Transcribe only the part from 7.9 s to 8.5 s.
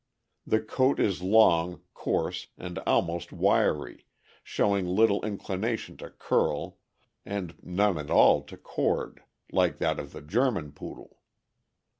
at all